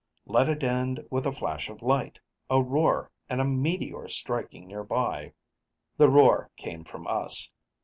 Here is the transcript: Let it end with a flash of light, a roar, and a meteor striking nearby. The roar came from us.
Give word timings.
Let 0.25 0.49
it 0.49 0.63
end 0.63 1.05
with 1.11 1.27
a 1.27 1.31
flash 1.31 1.69
of 1.69 1.83
light, 1.83 2.17
a 2.49 2.59
roar, 2.59 3.11
and 3.29 3.39
a 3.39 3.45
meteor 3.45 4.07
striking 4.07 4.65
nearby. 4.67 5.33
The 5.95 6.09
roar 6.09 6.49
came 6.57 6.83
from 6.83 7.05
us. 7.05 7.51